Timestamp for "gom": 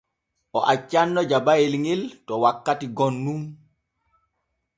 2.97-3.15